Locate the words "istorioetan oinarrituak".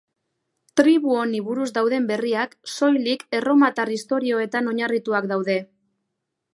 4.01-5.33